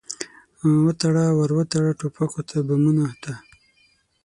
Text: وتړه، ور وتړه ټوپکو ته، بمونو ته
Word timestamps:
وتړه، 0.83 1.25
ور 1.37 1.49
وتړه 1.57 1.91
ټوپکو 1.99 2.41
ته، 2.49 2.57
بمونو 2.67 3.07
ته 3.23 3.33